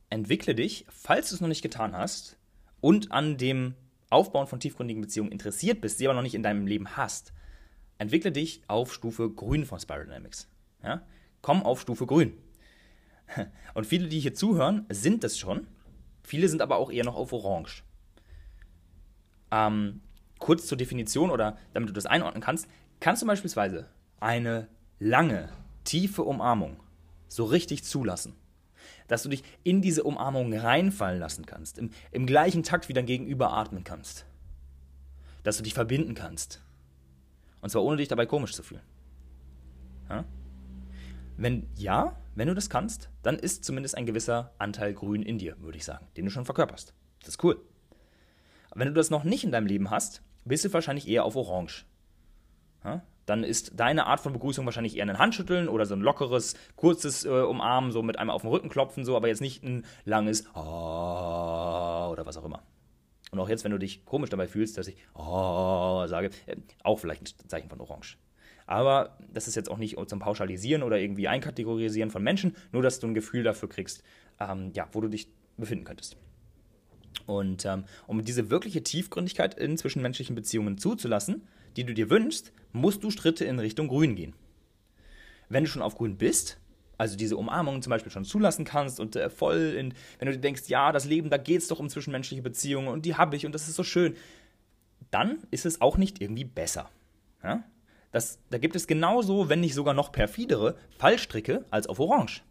[0.09, 2.37] Entwickle dich, falls du es noch nicht getan hast
[2.81, 3.75] und an dem
[4.11, 7.33] Aufbauen von tiefgründigen Beziehungen interessiert bist, sie aber noch nicht in deinem Leben hast,
[7.99, 10.49] entwickle dich auf Stufe Grün von Spiral Dynamics.
[10.83, 11.07] Ja?
[11.41, 12.37] Komm auf Stufe Grün.
[13.75, 15.67] Und viele, die hier zuhören, sind das schon.
[16.23, 17.83] Viele sind aber auch eher noch auf Orange.
[19.51, 20.03] Ähm,
[20.43, 22.67] kurz zur Definition oder damit du das einordnen kannst,
[22.99, 23.87] kannst du beispielsweise
[24.19, 24.67] eine
[24.99, 25.49] lange,
[25.85, 26.81] tiefe Umarmung
[27.29, 28.35] so richtig zulassen.
[29.07, 33.07] Dass du dich in diese Umarmung reinfallen lassen kannst, im, im gleichen Takt wie dein
[33.07, 34.27] Gegenüber atmen kannst.
[35.45, 36.61] Dass du dich verbinden kannst.
[37.61, 38.83] Und zwar ohne dich dabei komisch zu fühlen.
[40.11, 40.25] Ja?
[41.37, 45.61] Wenn ja, wenn du das kannst, dann ist zumindest ein gewisser Anteil grün in dir,
[45.61, 46.95] würde ich sagen, den du schon verkörperst.
[47.21, 47.61] Das ist cool.
[48.75, 51.85] Wenn du das noch nicht in deinem Leben hast, bist du wahrscheinlich eher auf Orange.
[52.85, 53.03] Ja?
[53.27, 57.25] dann ist deine Art von Begrüßung wahrscheinlich eher ein Handschütteln oder so ein lockeres, kurzes
[57.25, 60.47] äh, Umarmen, so mit einmal auf den Rücken klopfen, so, aber jetzt nicht ein langes
[60.55, 62.63] oh, oder was auch immer.
[63.31, 66.99] Und auch jetzt, wenn du dich komisch dabei fühlst, dass ich oh sage, äh, auch
[66.99, 68.19] vielleicht ein Zeichen von Orange.
[68.67, 73.01] Aber das ist jetzt auch nicht zum Pauschalisieren oder irgendwie Einkategorisieren von Menschen, nur dass
[73.01, 74.03] du ein Gefühl dafür kriegst,
[74.41, 76.17] ähm, ja, wo du dich befinden könntest.
[77.27, 81.43] Und ähm, um diese wirkliche Tiefgründigkeit in zwischenmenschlichen Beziehungen zuzulassen,
[81.77, 84.35] die du dir wünschst, musst du Schritte in Richtung Grün gehen.
[85.49, 86.59] Wenn du schon auf Grün bist,
[86.99, 90.41] also diese Umarmungen zum Beispiel schon zulassen kannst und äh, voll in, wenn du dir
[90.41, 93.45] denkst, ja, das Leben, da geht es doch um zwischenmenschliche Beziehungen und die habe ich
[93.47, 94.17] und das ist so schön,
[95.11, 96.91] dann ist es auch nicht irgendwie besser.
[97.43, 97.65] Ja?
[98.13, 102.43] Das, da gibt es genauso, wenn nicht sogar noch perfidere Fallstricke als auf Orange.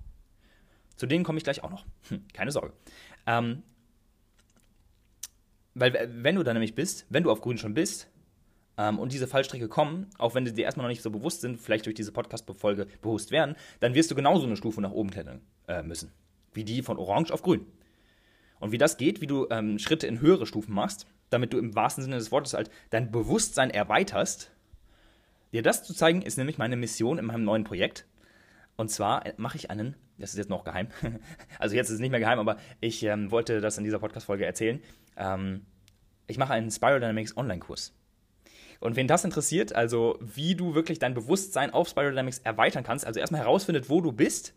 [0.96, 1.86] Zu denen komme ich gleich auch noch.
[2.10, 2.74] Hm, keine Sorge.
[3.26, 3.64] Ähm,
[5.74, 8.10] weil wenn du da nämlich bist, wenn du auf grün schon bist
[8.78, 11.60] ähm, und diese Fallstrecke kommen, auch wenn sie dir erstmal noch nicht so bewusst sind,
[11.60, 15.42] vielleicht durch diese Podcast-Folge bewusst werden, dann wirst du genauso eine Stufe nach oben klettern
[15.68, 16.12] äh, müssen.
[16.54, 17.66] Wie die von orange auf grün.
[18.60, 21.76] Und wie das geht, wie du ähm, Schritte in höhere Stufen machst, damit du im
[21.76, 24.52] wahrsten Sinne des Wortes halt dein Bewusstsein erweiterst.
[25.52, 28.06] Dir das zu zeigen, ist nämlich meine Mission in meinem neuen Projekt.
[28.78, 30.88] Und zwar mache ich einen, das ist jetzt noch geheim,
[31.60, 34.46] also jetzt ist es nicht mehr geheim, aber ich ähm, wollte das in dieser Podcast-Folge
[34.46, 34.82] erzählen.
[35.17, 35.65] Ähm,
[36.28, 37.93] ich mache einen Spiral Dynamics Online-Kurs.
[38.80, 43.06] Und wen das interessiert, also wie du wirklich dein Bewusstsein auf Spiral Dynamics erweitern kannst,
[43.06, 44.56] also erstmal herausfindet, wo du bist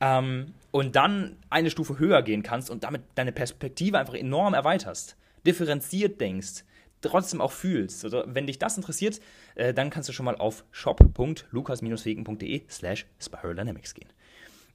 [0.00, 5.16] ähm, und dann eine Stufe höher gehen kannst und damit deine Perspektive einfach enorm erweiterst,
[5.44, 6.64] differenziert denkst,
[7.00, 8.04] trotzdem auch fühlst.
[8.04, 9.20] Also, wenn dich das interessiert,
[9.56, 14.08] äh, dann kannst du schon mal auf shop.lukas-wegen.de slash spiraldynamics gehen.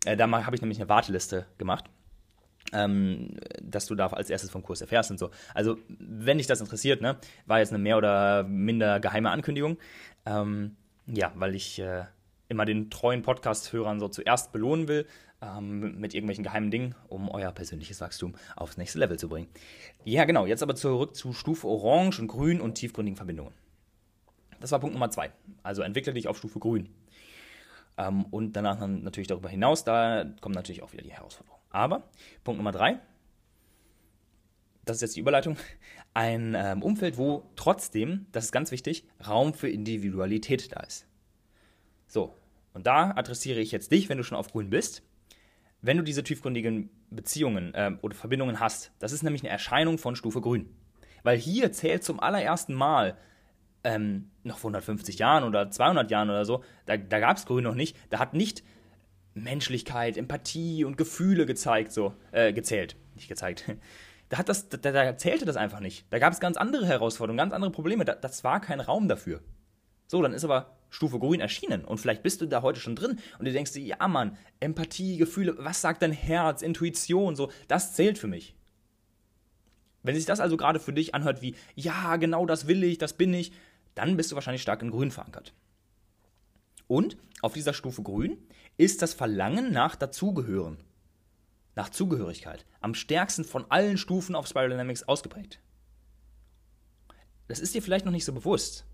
[0.05, 1.85] Äh, da habe ich nämlich eine Warteliste gemacht
[2.73, 5.31] ähm, dass du da als erstes vom Kurs erfährst und so.
[5.53, 9.77] Also, wenn dich das interessiert, ne, war jetzt eine mehr oder minder geheime Ankündigung.
[10.25, 10.75] Ähm,
[11.07, 12.03] ja, weil ich äh,
[12.49, 15.05] immer den treuen Podcast-Hörern so zuerst belohnen will
[15.41, 19.47] ähm, mit irgendwelchen geheimen Dingen, um euer persönliches Wachstum aufs nächste Level zu bringen.
[20.03, 20.45] Ja, genau.
[20.45, 23.53] Jetzt aber zurück zu Stufe Orange und Grün und tiefgründigen Verbindungen.
[24.59, 25.31] Das war Punkt Nummer zwei.
[25.63, 26.89] Also entwickle dich auf Stufe Grün.
[27.97, 31.56] Ähm, und danach natürlich darüber hinaus, da kommen natürlich auch wieder die Herausforderungen.
[31.69, 32.09] Aber
[32.43, 32.99] Punkt Nummer drei,
[34.85, 35.57] das ist jetzt die Überleitung,
[36.13, 41.05] ein ähm, Umfeld, wo trotzdem, das ist ganz wichtig, Raum für Individualität da ist.
[42.07, 42.33] So,
[42.73, 45.03] und da adressiere ich jetzt dich, wenn du schon auf grün bist.
[45.81, 50.15] Wenn du diese tiefgründigen Beziehungen äh, oder Verbindungen hast, das ist nämlich eine Erscheinung von
[50.15, 50.69] Stufe grün.
[51.23, 53.17] Weil hier zählt zum allerersten Mal,
[53.83, 57.63] ähm, noch vor 150 Jahren oder 200 Jahren oder so, da, da gab es grün
[57.63, 58.63] noch nicht, da hat nicht
[59.43, 62.95] Menschlichkeit, Empathie und Gefühle gezeigt, so, äh, gezählt.
[63.15, 63.65] Nicht gezeigt.
[64.29, 66.05] Da, hat das, da, da zählte das einfach nicht.
[66.09, 68.03] Da gab es ganz andere Herausforderungen, ganz andere Probleme.
[68.03, 69.39] Da, das war kein Raum dafür.
[70.07, 73.19] So, dann ist aber Stufe Grün erschienen und vielleicht bist du da heute schon drin
[73.39, 77.93] und du denkst dir, ja Mann, Empathie, Gefühle, was sagt dein Herz, Intuition, so, das
[77.93, 78.55] zählt für mich.
[80.03, 83.13] Wenn sich das also gerade für dich anhört wie, ja, genau das will ich, das
[83.13, 83.51] bin ich,
[83.95, 85.53] dann bist du wahrscheinlich stark in Grün verankert.
[86.87, 88.37] Und auf dieser Stufe Grün
[88.77, 90.77] ist das Verlangen nach Dazugehören,
[91.75, 95.59] nach Zugehörigkeit, am stärksten von allen Stufen auf Spiral Dynamics ausgeprägt.
[97.47, 98.85] Das ist dir vielleicht noch nicht so bewusst,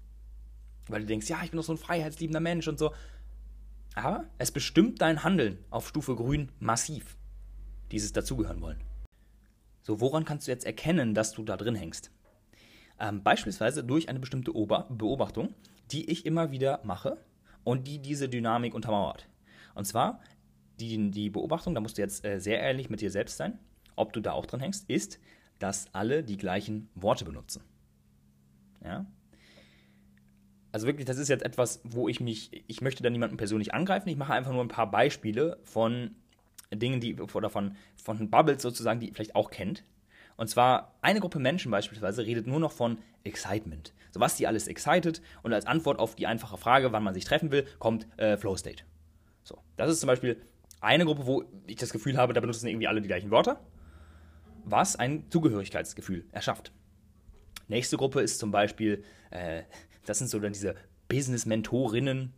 [0.88, 2.94] weil du denkst, ja, ich bin doch so ein freiheitsliebender Mensch und so.
[3.96, 7.18] Aber es bestimmt dein Handeln auf Stufe Grün massiv,
[7.92, 8.82] dieses Dazugehören wollen.
[9.82, 12.10] So, woran kannst du jetzt erkennen, dass du da drin hängst?
[13.00, 15.54] Ähm, beispielsweise durch eine bestimmte Beobachtung,
[15.92, 17.18] die ich immer wieder mache
[17.64, 19.28] und die diese Dynamik untermauert.
[19.74, 20.20] Und zwar
[20.80, 23.60] die, die Beobachtung, da musst du jetzt äh, sehr ehrlich mit dir selbst sein,
[23.96, 25.20] ob du da auch dran hängst, ist,
[25.60, 27.64] dass alle die gleichen Worte benutzen.
[28.84, 29.06] Ja?
[30.72, 34.10] Also wirklich, das ist jetzt etwas, wo ich mich, ich möchte da niemanden persönlich angreifen,
[34.10, 36.16] ich mache einfach nur ein paar Beispiele von
[36.72, 39.84] Dingen, die, oder von, von Bubbles sozusagen, die ihr vielleicht auch kennt.
[40.36, 43.94] Und zwar eine Gruppe Menschen beispielsweise redet nur noch von Excitement.
[44.12, 47.26] So was die alles excited und als Antwort auf die einfache Frage, wann man sich
[47.26, 48.84] treffen will, kommt äh, Flow State.
[49.44, 50.42] So, das ist zum Beispiel
[50.82, 53.62] eine Gruppe, wo ich das Gefühl habe, da benutzen irgendwie alle die gleichen Wörter,
[54.66, 56.72] was ein Zugehörigkeitsgefühl erschafft.
[57.68, 59.64] Nächste Gruppe ist zum Beispiel, äh,
[60.06, 60.76] das sind so dann diese
[61.08, 62.34] Business-Mentorinnen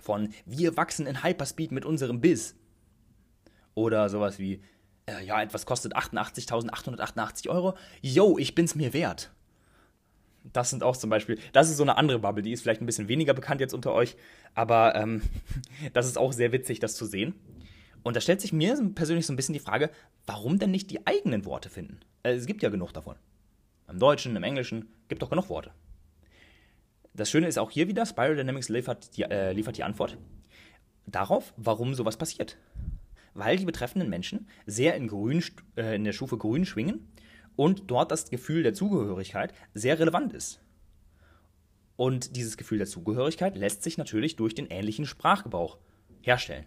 [0.00, 2.56] von Wir wachsen in Hyperspeed mit unserem Biz.
[3.74, 4.62] Oder sowas wie,
[5.06, 7.74] äh, ja, etwas kostet 88.888 Euro.
[8.00, 9.32] Yo, ich bin's mir wert.
[10.52, 12.86] Das sind auch zum Beispiel, das ist so eine andere Bubble, die ist vielleicht ein
[12.86, 14.16] bisschen weniger bekannt jetzt unter euch,
[14.54, 15.22] aber ähm,
[15.92, 17.34] das ist auch sehr witzig, das zu sehen.
[18.02, 19.90] Und da stellt sich mir persönlich so ein bisschen die Frage,
[20.26, 22.00] warum denn nicht die eigenen Worte finden?
[22.22, 23.16] Äh, es gibt ja genug davon.
[23.88, 25.72] Im Deutschen, im Englischen gibt doch genug Worte.
[27.14, 30.18] Das Schöne ist auch hier wieder, Spiral Dynamics liefert die, äh, liefert die Antwort
[31.06, 32.56] darauf, warum sowas passiert.
[33.34, 35.42] Weil die betreffenden Menschen sehr in, grün,
[35.76, 37.08] äh, in der Stufe grün schwingen
[37.56, 40.60] und dort das Gefühl der Zugehörigkeit sehr relevant ist.
[41.96, 45.78] Und dieses Gefühl der Zugehörigkeit lässt sich natürlich durch den ähnlichen Sprachgebrauch
[46.22, 46.66] herstellen.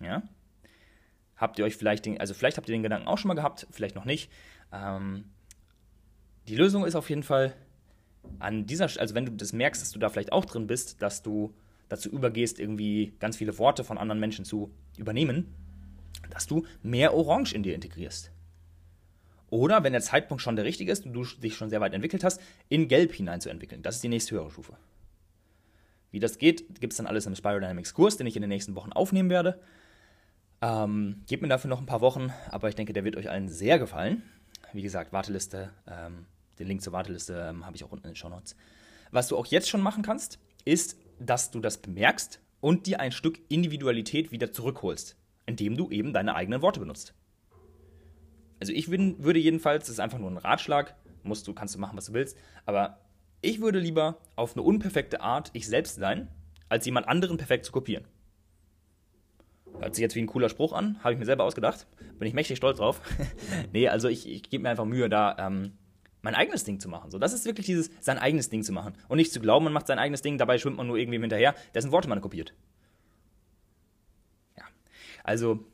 [0.00, 0.22] Ja?
[1.36, 3.66] Habt ihr euch vielleicht den, also vielleicht habt ihr den Gedanken auch schon mal gehabt,
[3.70, 4.30] vielleicht noch nicht.
[4.72, 5.24] Ähm,
[6.48, 7.54] die Lösung ist auf jeden Fall
[8.38, 11.22] an dieser, also wenn du das merkst, dass du da vielleicht auch drin bist, dass
[11.22, 11.54] du
[11.88, 15.54] dazu übergehst, irgendwie ganz viele Worte von anderen Menschen zu übernehmen,
[16.30, 18.32] dass du mehr Orange in dir integrierst.
[19.56, 22.22] Oder, wenn der Zeitpunkt schon der richtige ist und du dich schon sehr weit entwickelt
[22.24, 23.82] hast, in Gelb hineinzuentwickeln.
[23.82, 24.76] Das ist die nächste höhere Stufe.
[26.10, 28.50] Wie das geht, gibt es dann alles im Spiral Dynamics Kurs, den ich in den
[28.50, 29.58] nächsten Wochen aufnehmen werde.
[30.60, 33.48] Ähm, gebt mir dafür noch ein paar Wochen, aber ich denke, der wird euch allen
[33.48, 34.22] sehr gefallen.
[34.74, 36.26] Wie gesagt, Warteliste, ähm,
[36.58, 38.56] den Link zur Warteliste ähm, habe ich auch unten in den Show Notes.
[39.10, 43.12] Was du auch jetzt schon machen kannst, ist, dass du das bemerkst und dir ein
[43.12, 45.16] Stück Individualität wieder zurückholst,
[45.46, 47.14] indem du eben deine eigenen Worte benutzt.
[48.60, 51.78] Also ich bin, würde jedenfalls, das ist einfach nur ein Ratschlag, musst du, kannst du
[51.78, 53.00] machen, was du willst, aber
[53.42, 56.28] ich würde lieber auf eine unperfekte Art ich selbst sein,
[56.68, 58.04] als jemand anderen perfekt zu kopieren.
[59.78, 61.86] Hört sich jetzt wie ein cooler Spruch an, habe ich mir selber ausgedacht.
[62.18, 63.00] Bin ich mächtig stolz drauf.
[63.72, 65.72] nee, also ich, ich gebe mir einfach Mühe, da ähm,
[66.22, 67.10] mein eigenes Ding zu machen.
[67.10, 68.94] So, das ist wirklich dieses, sein eigenes Ding zu machen.
[69.08, 71.54] Und nicht zu glauben, man macht sein eigenes Ding, dabei schwimmt man nur irgendwie hinterher,
[71.74, 72.54] dessen Worte man kopiert.
[74.56, 74.64] Ja.
[75.22, 75.66] Also,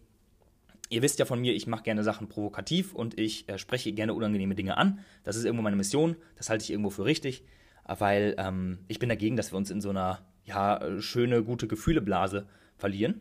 [0.93, 4.15] ihr wisst ja von mir, ich mache gerne Sachen provokativ und ich äh, spreche gerne
[4.15, 5.01] unangenehme Dinge an.
[5.25, 7.45] Das ist irgendwo meine Mission, das halte ich irgendwo für richtig,
[7.87, 12.47] weil ähm, ich bin dagegen, dass wir uns in so einer ja, schöne, gute Gefühleblase
[12.77, 13.21] verlieren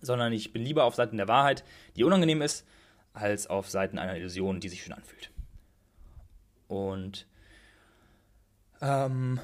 [0.00, 1.64] sondern ich bin lieber auf Seiten der Wahrheit,
[1.96, 2.66] die unangenehm ist,
[3.12, 5.30] als auf Seiten einer Illusion, die sich schön anfühlt.
[6.68, 7.26] Und
[8.80, 9.40] ähm,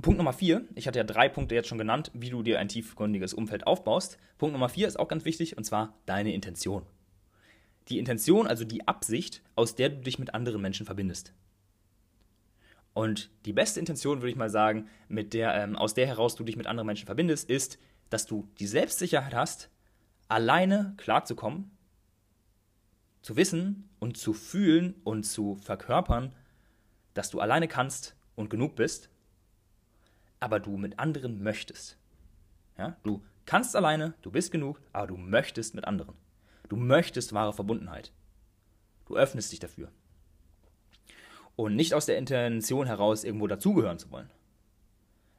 [0.00, 2.68] Punkt Nummer vier, ich hatte ja drei Punkte jetzt schon genannt, wie du dir ein
[2.68, 4.18] tiefgründiges Umfeld aufbaust.
[4.38, 6.86] Punkt Nummer vier ist auch ganz wichtig, und zwar deine Intention.
[7.88, 11.32] Die Intention, also die Absicht, aus der du dich mit anderen Menschen verbindest.
[12.94, 16.44] Und die beste Intention, würde ich mal sagen, mit der, ähm, aus der heraus du
[16.44, 19.68] dich mit anderen Menschen verbindest, ist, dass du die Selbstsicherheit hast,
[20.28, 21.72] alleine klarzukommen,
[23.22, 26.34] zu wissen und zu fühlen und zu verkörpern,
[27.14, 29.10] dass du alleine kannst und genug bist,
[30.40, 31.98] aber du mit anderen möchtest.
[32.76, 32.96] Ja?
[33.02, 36.14] Du kannst alleine, du bist genug, aber du möchtest mit anderen.
[36.68, 38.12] Du möchtest wahre Verbundenheit.
[39.06, 39.90] Du öffnest dich dafür.
[41.56, 44.30] Und nicht aus der Intention heraus, irgendwo dazugehören zu wollen.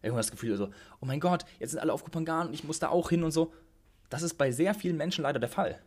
[0.02, 0.70] Irgendwann das Gefühl so,
[1.02, 3.32] oh mein Gott, jetzt sind alle auf Kupangan und ich muss da auch hin und
[3.32, 3.54] so.
[4.10, 5.80] Das ist bei sehr vielen Menschen leider der Fall.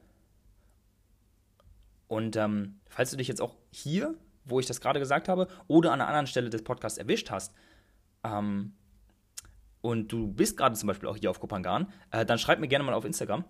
[2.09, 5.93] Und ähm, falls du dich jetzt auch hier, wo ich das gerade gesagt habe, oder
[5.93, 7.55] an einer anderen Stelle des Podcasts erwischt hast,
[8.23, 8.75] ähm,
[9.83, 12.85] und du bist gerade zum Beispiel auch hier auf Kopangan, äh, dann schreib mir gerne
[12.85, 13.45] mal auf Instagram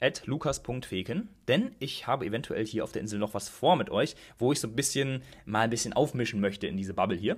[0.00, 4.14] at lukas.feken, denn ich habe eventuell hier auf der Insel noch was vor mit euch,
[4.38, 7.36] wo ich so ein bisschen mal ein bisschen aufmischen möchte in diese Bubble hier.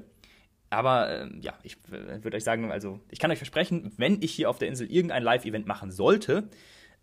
[0.68, 4.32] Aber äh, ja, ich äh, würde euch sagen, also ich kann euch versprechen, wenn ich
[4.32, 6.48] hier auf der Insel irgendein Live-Event machen sollte,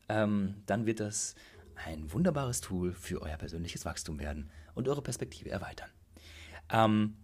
[0.09, 1.35] ähm, dann wird das
[1.85, 5.89] ein wunderbares Tool für euer persönliches Wachstum werden und eure Perspektive erweitern.
[6.71, 7.15] Ähm,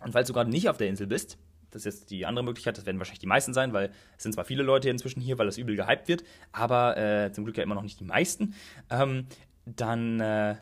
[0.00, 1.38] und falls du gerade nicht auf der Insel bist,
[1.72, 4.32] das ist jetzt die andere Möglichkeit, das werden wahrscheinlich die meisten sein, weil es sind
[4.32, 7.62] zwar viele Leute inzwischen hier, weil das übel gehypt wird, aber äh, zum Glück ja
[7.62, 8.54] immer noch nicht die meisten,
[8.90, 9.26] ähm,
[9.64, 10.56] dann äh,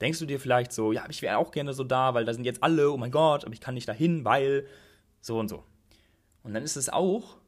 [0.00, 2.44] denkst du dir vielleicht so, ja, ich wäre auch gerne so da, weil da sind
[2.44, 4.66] jetzt alle, oh mein Gott, aber ich kann nicht dahin, weil
[5.20, 5.64] so und so.
[6.42, 7.38] Und dann ist es auch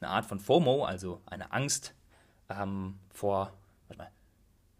[0.00, 1.94] eine Art von FOMO, also eine Angst
[2.48, 3.52] ähm, vor,
[3.88, 4.10] warte mal,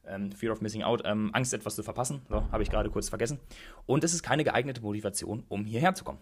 [0.04, 3.08] ähm, Fear of Missing Out, ähm, Angst, etwas zu verpassen, so, habe ich gerade kurz
[3.08, 3.40] vergessen.
[3.86, 6.18] Und es ist keine geeignete Motivation, um hierher zu kommen.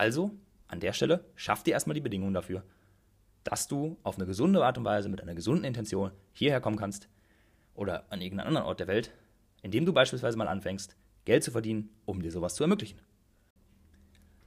[0.00, 0.30] Also,
[0.68, 2.64] an der Stelle, schaff dir erstmal die Bedingungen dafür,
[3.44, 7.08] dass du auf eine gesunde Art und Weise mit einer gesunden Intention hierher kommen kannst
[7.74, 9.12] oder an irgendeinen anderen Ort der Welt
[9.62, 13.00] indem du beispielsweise mal anfängst, Geld zu verdienen, um dir sowas zu ermöglichen.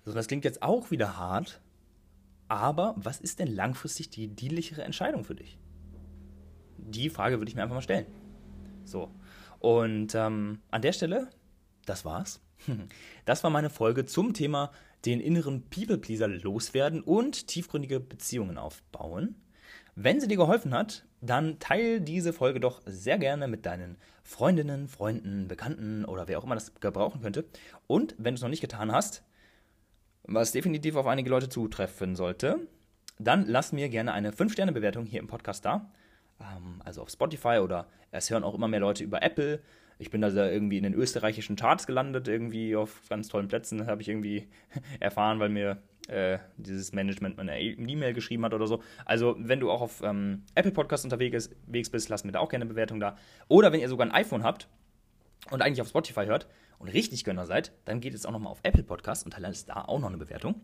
[0.04, 1.62] So, das klingt jetzt auch wieder hart,
[2.48, 5.58] aber was ist denn langfristig die dienlichere Entscheidung für dich?
[6.78, 8.08] Die Frage würde ich mir einfach mal stellen.
[8.84, 9.12] So,
[9.60, 11.30] und ähm, an der Stelle,
[11.86, 12.42] das war's.
[13.26, 14.72] Das war meine Folge zum Thema
[15.06, 19.36] den inneren People-Pleaser loswerden und tiefgründige Beziehungen aufbauen.
[19.96, 24.88] Wenn sie dir geholfen hat, dann teile diese Folge doch sehr gerne mit deinen Freundinnen,
[24.88, 27.46] Freunden, Bekannten oder wer auch immer das gebrauchen könnte.
[27.88, 29.24] Und wenn du es noch nicht getan hast,
[30.24, 32.68] was definitiv auf einige Leute zutreffen sollte,
[33.20, 35.92] dann lass mir gerne eine 5-Sterne-Bewertung hier im Podcast da.
[36.40, 39.62] Ähm, also auf Spotify oder es hören auch immer mehr Leute über Apple.
[40.00, 44.02] Ich bin da irgendwie in den österreichischen Charts gelandet, irgendwie auf ganz tollen Plätzen, habe
[44.02, 44.48] ich irgendwie
[45.00, 48.82] erfahren, weil mir äh, dieses Management eine E-Mail geschrieben hat oder so.
[49.06, 52.64] Also, wenn du auch auf ähm, Apple Podcast unterwegs bist, lass mir da auch gerne
[52.64, 53.16] eine Bewertung da.
[53.48, 54.68] Oder wenn ihr sogar ein iPhone habt
[55.50, 56.48] und eigentlich auf Spotify hört
[56.80, 59.86] und richtig Gönner seid, dann geht jetzt auch nochmal auf Apple Podcast und hinterlasst da
[59.86, 60.62] auch noch eine Bewertung.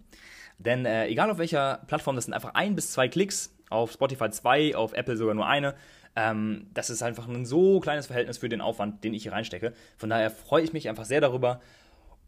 [0.58, 3.56] Denn äh, egal auf welcher Plattform, das sind einfach ein bis zwei Klicks.
[3.70, 5.76] Auf Spotify zwei, auf Apple sogar nur eine.
[6.20, 9.74] Ähm, das ist einfach ein so kleines Verhältnis für den Aufwand, den ich hier reinstecke.
[9.98, 11.62] Von daher freue ich mich einfach sehr darüber.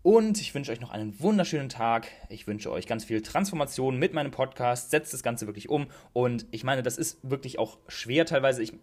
[0.03, 2.07] Und ich wünsche euch noch einen wunderschönen Tag.
[2.29, 4.89] Ich wünsche euch ganz viel Transformation mit meinem Podcast.
[4.89, 5.87] Setzt das Ganze wirklich um.
[6.11, 8.63] Und ich meine, das ist wirklich auch schwer teilweise.
[8.63, 8.73] Ich,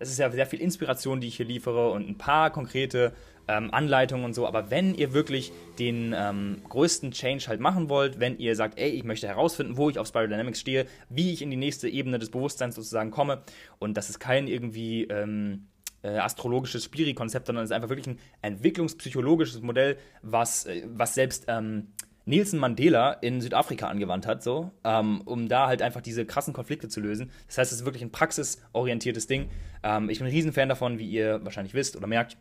[0.00, 3.12] das ist ja sehr viel Inspiration, die ich hier liefere und ein paar konkrete
[3.46, 4.48] ähm, Anleitungen und so.
[4.48, 8.90] Aber wenn ihr wirklich den ähm, größten Change halt machen wollt, wenn ihr sagt, ey,
[8.90, 12.18] ich möchte herausfinden, wo ich auf Spiral Dynamics stehe, wie ich in die nächste Ebene
[12.18, 13.44] des Bewusstseins sozusagen komme
[13.78, 15.04] und das ist kein irgendwie.
[15.04, 15.68] Ähm,
[16.04, 21.46] äh, astrologisches Spiri-Konzept, sondern es ist einfach wirklich ein entwicklungspsychologisches Modell, was, äh, was selbst
[21.48, 21.88] ähm,
[22.26, 26.88] Nelson Mandela in Südafrika angewandt hat, so, ähm, um da halt einfach diese krassen Konflikte
[26.88, 27.30] zu lösen.
[27.48, 29.50] Das heißt, es ist wirklich ein praxisorientiertes Ding.
[29.82, 32.36] Ähm, ich bin ein Riesenfan davon, wie ihr wahrscheinlich wisst oder merkt.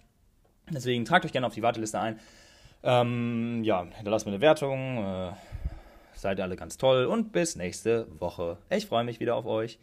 [0.70, 2.20] Deswegen tragt euch gerne auf die Warteliste ein.
[2.84, 5.04] Ähm, ja, hinterlasst mir eine Wertung.
[5.04, 5.32] Äh,
[6.16, 8.58] seid alle ganz toll und bis nächste Woche.
[8.70, 9.80] Ich freue mich wieder auf euch.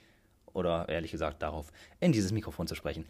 [0.53, 3.05] Oder ehrlich gesagt darauf, in dieses Mikrofon zu sprechen.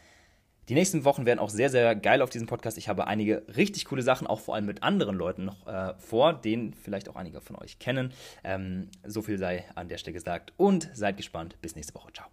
[0.70, 2.78] Die nächsten Wochen werden auch sehr, sehr geil auf diesem Podcast.
[2.78, 6.32] Ich habe einige richtig coole Sachen, auch vor allem mit anderen Leuten noch äh, vor,
[6.32, 8.12] den vielleicht auch einige von euch kennen.
[8.44, 11.56] Ähm, so viel sei an der Stelle gesagt und seid gespannt.
[11.60, 12.12] Bis nächste Woche.
[12.12, 12.28] Ciao.